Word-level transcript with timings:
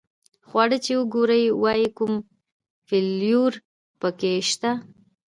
خواړه 0.47 0.77
چې 0.85 0.91
وګوري 0.99 1.43
وایي 1.63 1.87
کوم 1.97 2.13
فلېور 2.87 3.53
په 3.99 4.09
کې 4.19 4.33
شته. 4.49 4.71